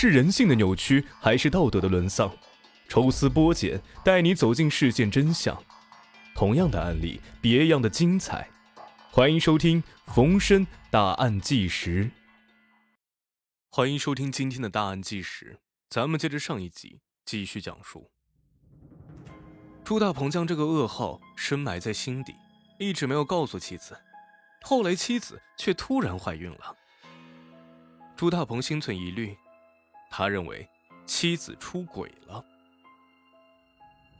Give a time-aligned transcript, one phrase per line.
[0.00, 2.30] 是人性的扭曲，还是道德的沦丧？
[2.88, 5.60] 抽丝剥茧，带你走进事件真相。
[6.36, 8.48] 同样的案例，别样的精彩。
[9.10, 9.82] 欢迎收听
[10.14, 12.04] 《逢申大案纪实》。
[13.72, 15.58] 欢迎收听今天的大案纪实。
[15.90, 18.12] 咱们接着上一集继续讲述。
[19.82, 22.32] 朱大鹏将这个噩耗深埋在心底，
[22.78, 23.98] 一直没有告诉妻子。
[24.62, 26.76] 后来妻子却突然怀孕了。
[28.14, 29.36] 朱大鹏心存疑虑，
[30.10, 30.68] 他认为
[31.06, 32.44] 妻子出轨了。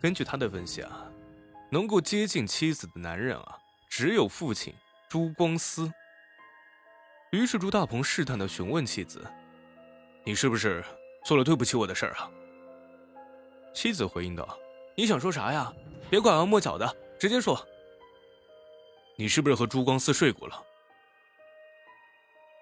[0.00, 1.10] 根据他的分析啊，
[1.70, 4.72] 能够接近妻子的男人啊，只有父亲
[5.08, 5.92] 朱光思。
[7.32, 9.28] 于是朱大鹏试探的询问妻子
[10.24, 10.84] ：“你是不是
[11.24, 12.30] 做了对不起我的事儿啊？”
[13.74, 14.58] 妻子回应道
[14.96, 15.72] ：“你想说啥呀？
[16.08, 17.66] 别拐弯抹角的，直接说。
[19.16, 20.64] 你是不是和朱光思睡过了？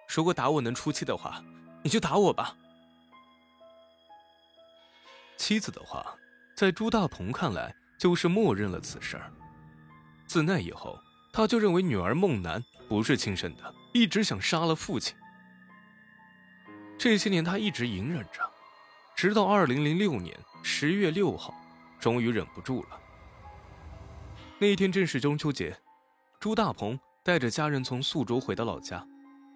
[0.09, 1.45] 如果打我能出气的话，
[1.85, 2.57] 你就打我吧。”
[5.37, 6.17] 妻子的话。
[6.55, 9.31] 在朱大鹏看来，就是默认了此事儿。
[10.27, 10.99] 自那以后，
[11.31, 15.15] 他就认为女儿孟楠不是亲生的，一直想杀了父亲。
[16.99, 18.41] 这些年，他一直隐忍着，
[19.15, 21.55] 直到二零零六年十月六号，
[22.01, 22.99] 终于忍不住了。
[24.59, 25.77] 那天正是中秋节，
[26.41, 29.07] 朱大鹏带着家人从宿州回到老家，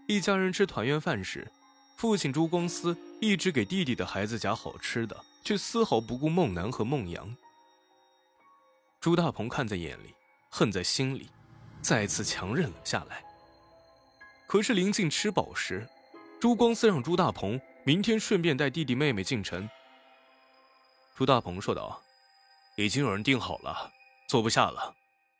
[0.07, 1.51] 一家人吃团圆饭时，
[1.97, 5.17] 父亲朱光思一直给弟弟的孩子夹好吃的。
[5.43, 7.37] 却丝毫不顾孟楠和孟阳。
[9.01, 10.15] 朱大鹏看在眼里，
[10.51, 11.31] 恨在心里，
[11.81, 13.25] 再次强忍了下来。
[14.47, 15.89] 可是临近吃饱时，
[16.41, 19.69] 朱光思让朱大鹏明天顺便带弟弟妹妹进城。
[21.17, 22.03] 朱大鹏说道
[22.77, 23.91] ：“已经有人订好了，
[24.29, 24.95] 坐不下了，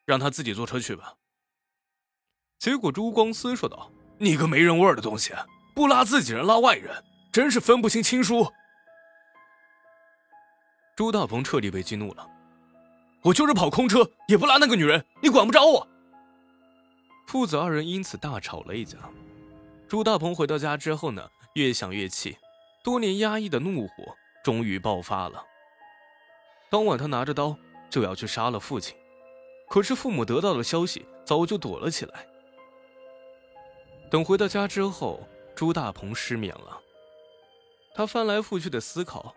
[0.05, 1.15] 让他自己坐车去吧。”
[2.59, 5.33] 结果朱光思说道：“你个没人味的东西，
[5.75, 8.53] 不拉自己人拉外人，真是分不清亲疏。”
[11.01, 12.29] 朱大鹏彻底被激怒了，
[13.23, 15.89] 我就是跑空车也不拉那个女人，你管不着我。
[17.27, 18.99] 父子二人因此大吵了一架。
[19.89, 22.37] 朱大鹏回到家之后呢，越想越气，
[22.85, 24.15] 多年压抑的怒火
[24.45, 25.43] 终于爆发了。
[26.69, 27.57] 当晚，他拿着刀
[27.89, 28.95] 就要去杀了父亲，
[29.71, 32.27] 可是父母得到了消息，早就躲了起来。
[34.11, 35.27] 等回到家之后，
[35.57, 36.79] 朱大鹏失眠了，
[37.95, 39.35] 他翻来覆去的思考。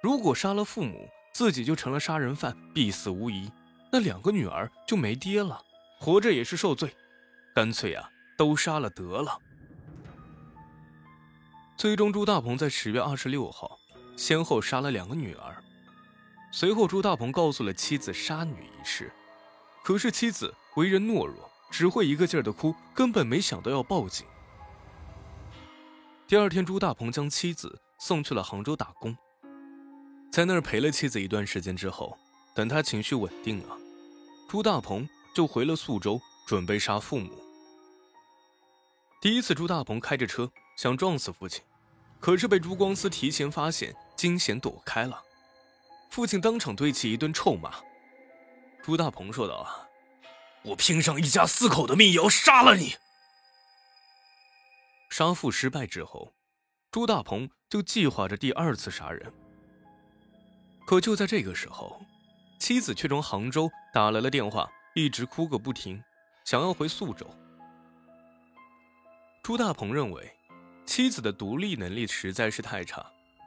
[0.00, 3.50] 如果杀了父母，自己就成了杀人犯，必死无疑。
[3.90, 5.60] 那两个女儿就没爹了，
[5.98, 6.94] 活着也是受罪。
[7.54, 9.38] 干脆啊，都杀了得了。
[11.76, 13.78] 最终，朱大鹏在十月二十六号
[14.16, 15.56] 先后杀了两个女儿。
[16.52, 19.12] 随后，朱大鹏告诉了妻子杀女一事，
[19.82, 24.26] 可是妻子为人懦弱，只会一个劲儿的哭，根本没想到要报警。
[26.26, 29.16] 第二天，朱大鹏将妻子送去了杭州打工。
[30.30, 32.16] 在那儿陪了妻子一段时间之后，
[32.54, 33.76] 等他情绪稳定了，
[34.48, 37.32] 朱大鹏就回了宿州，准备杀父母。
[39.20, 41.62] 第一次，朱大鹏开着车想撞死父亲，
[42.20, 45.20] 可是被朱光思提前发现，惊险躲开了。
[46.10, 47.74] 父亲当场对其一顿臭骂。
[48.82, 49.88] 朱大鹏说道：“啊，
[50.62, 52.94] 我拼上一家四口的命也要杀了你！”
[55.10, 56.32] 杀父失败之后，
[56.92, 59.32] 朱大鹏就计划着第二次杀人。
[60.88, 62.00] 可就在这个时候，
[62.58, 66.02] 妻子却从杭州打来了电话，一直哭个不停，
[66.46, 67.26] 想要回宿州。
[69.42, 70.34] 朱大鹏认为，
[70.86, 73.04] 妻子的独立能力实在是太差，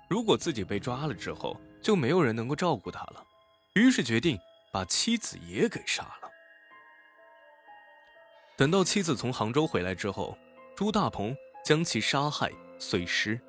[0.07, 3.25] 如果自己被抓了之后，就没有人能够照顾他了，
[3.73, 4.37] 于是决定
[4.71, 6.29] 把妻子也给杀了。
[8.55, 10.37] 等到妻子从杭州回来之后，
[10.75, 11.35] 朱大鹏
[11.65, 13.41] 将其杀害碎尸。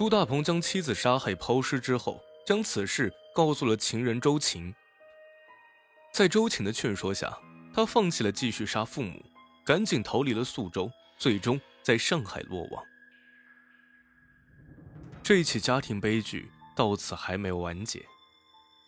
[0.00, 4.74] 朱大鹏将妻子杀害抛尸之后，将此事告诉了情人周晴。
[6.10, 7.38] 在周晴的劝说下，
[7.74, 9.22] 他放弃了继续杀父母，
[9.62, 12.82] 赶紧逃离了宿州，最终在上海落网。
[15.22, 18.02] 这起家庭悲剧到此还没有完结。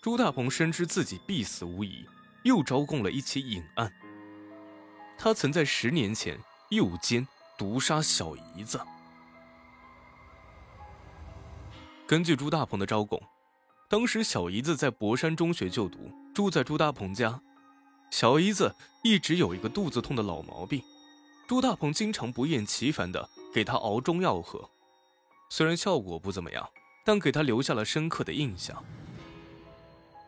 [0.00, 2.06] 朱大鹏深知自己必死无疑，
[2.42, 3.92] 又招供了一起隐案。
[5.18, 8.80] 他曾在十年前诱奸毒杀小姨子。
[12.06, 13.20] 根据朱大鹏的招供，
[13.88, 15.98] 当时小姨子在博山中学就读，
[16.34, 17.40] 住在朱大鹏家。
[18.10, 20.82] 小姨子一直有一个肚子痛的老毛病，
[21.46, 24.68] 朱大鹏经常不厌其烦地给她熬中药喝，
[25.48, 26.68] 虽然效果不怎么样，
[27.04, 28.84] 但给他留下了深刻的印象。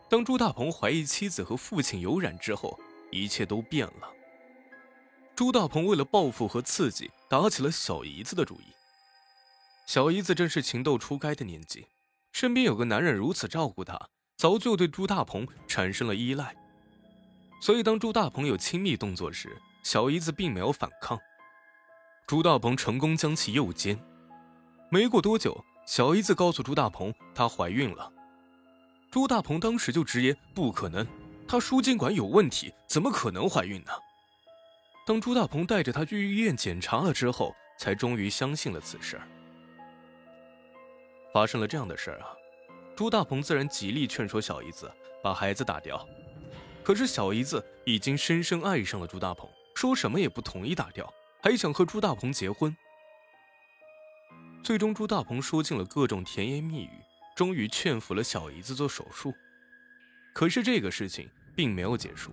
[0.09, 2.79] 当朱大鹏怀疑妻子和父亲有染之后，
[3.11, 4.09] 一切都变了。
[5.35, 8.73] 朱大鹏为了报复和刺激，打起了小姨子的主意，
[9.85, 11.87] 小姨子正是情窦初开的年纪，
[12.31, 16.55] 身边有个男人如此照顾她，早就对朱大鹏产生了依赖。
[17.61, 21.17] 所以，当朱大鹏有亲密动作时，小姨子并没有反抗。
[22.27, 23.97] 朱大鹏成功将其诱奸。
[24.89, 28.11] 没过多久，小姨子告诉朱大鹏她怀孕了。
[29.11, 31.05] 朱大鹏当时就直言不可能，
[31.47, 33.91] 她输精管有问题，怎么可能怀孕呢？
[35.05, 39.21] 当朱大鹏带着她去医院检查了之后，才终于相信了此事。
[41.35, 42.31] 发生了这样的事儿啊，
[42.95, 44.89] 朱大鹏自然极力劝说小姨子
[45.21, 46.07] 把孩子打掉，
[46.81, 52.73] 可是小姨子已经深深爱上了朱大鹏，说什么也不同意打掉，还想和朱大鹏结婚。
[54.63, 57.01] 最终，朱大鹏说尽了各种甜言蜜语，
[57.35, 59.33] 终于劝服了小姨子做手术。
[60.33, 62.31] 可是这个事情并没有结束，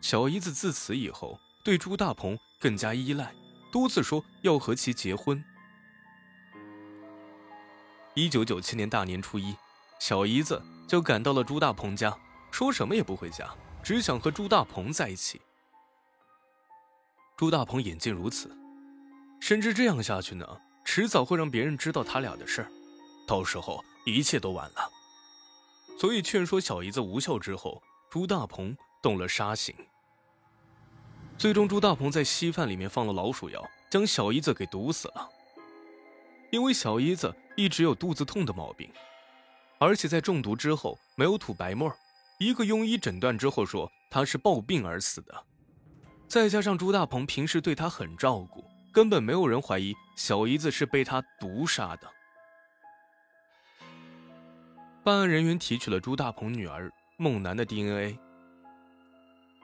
[0.00, 3.32] 小姨子自此以后对朱大鹏更加依赖，
[3.70, 5.40] 多次说要和其结婚。
[8.20, 9.56] 一九九七年大年初一，
[9.98, 12.14] 小姨子就赶到了朱大鹏家，
[12.50, 13.48] 说什么也不回家，
[13.82, 15.40] 只想和朱大鹏在一起。
[17.34, 18.54] 朱大鹏眼见如此，
[19.40, 20.46] 深知这样下去呢，
[20.84, 22.70] 迟早会让别人知道他俩的事儿，
[23.26, 24.90] 到时候一切都晚了。
[25.98, 29.74] 所以劝说小姨子无效之后，朱大鹏动了杀心。
[31.38, 35.26] 最终，朱大鹏在稀饭里面放了老鼠药，将小姨子给毒死了。
[36.50, 38.90] 因为小姨子一直有肚子痛的毛病，
[39.78, 41.94] 而且在中毒之后没有吐白沫，
[42.38, 45.44] 一个庸医诊断之后说他是暴病而死的。
[46.26, 48.64] 再加上朱大鹏平时对他很照顾，
[48.94, 52.10] 根本没有人怀疑小姨子是被他毒杀的。
[55.04, 58.16] 办案人员提取了朱大鹏女儿孟楠的 DNA，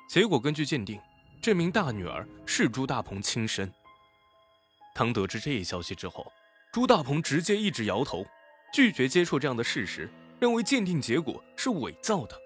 [0.06, 1.00] 结果根据鉴定，
[1.40, 3.72] 这名大女儿是朱大鹏亲生。
[4.94, 6.30] 当得知这一消息之后，
[6.76, 8.22] 朱大鹏直接一直摇头，
[8.70, 12.38] 拒绝接受这样的事实，认为鉴定结果是伪造的。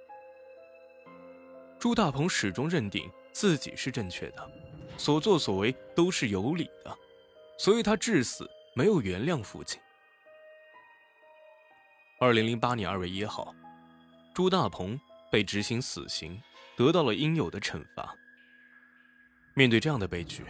[1.80, 4.50] 朱大鹏始终认定自己是正确的，
[4.96, 6.96] 所作所为都是有理的，
[7.58, 9.80] 所以他至死没有原谅父亲。
[12.20, 13.52] 二零零八年二月一号，
[14.32, 14.96] 朱大鹏
[15.28, 16.40] 被执行死刑，
[16.76, 18.14] 得到了应有的惩罚。
[19.54, 20.44] 面对这样的悲剧，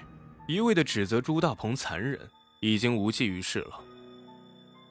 [0.47, 2.21] 一味的指责朱大鹏残忍。
[2.61, 3.81] 已经无济于事了。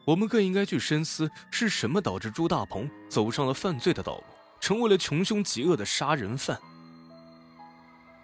[0.05, 4.23] 我们更应该去深思，是什么导致朱大鹏走上了犯罪的道路，
[4.59, 6.59] 成为了穷凶极恶的杀人犯？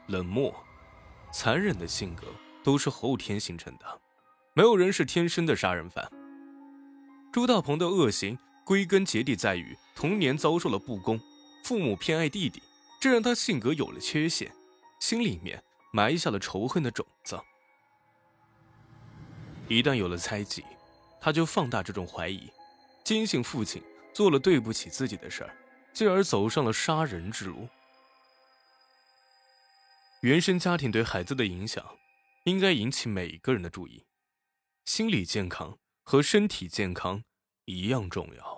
[0.08, 0.54] 冷漠、
[1.32, 2.28] 残忍的性格
[2.64, 3.86] 都是后天形成的，
[4.54, 6.08] 没有人是天生的杀人犯。
[7.32, 11.20] 朱大鹏的恶行归根结底在于童年遭受了不公，
[11.64, 12.64] 父母偏爱弟弟，
[13.00, 14.52] 这让他性格有了缺陷，
[15.00, 17.40] 心里面埋下了仇恨的种子。
[19.68, 20.64] 一旦有了猜忌，
[21.20, 22.52] 他就放大这种怀疑，
[23.04, 23.82] 坚信父亲
[24.14, 25.58] 做了对不起自己的事儿，
[25.92, 27.68] 进而走上了杀人之路。
[30.22, 31.84] 原生家庭对孩子的影响，
[32.44, 34.06] 应该引起每一个人的注意，
[34.86, 37.24] 心理健康和身体健康
[37.66, 38.55] 一样重要。